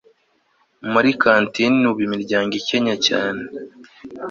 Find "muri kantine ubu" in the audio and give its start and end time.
0.91-1.99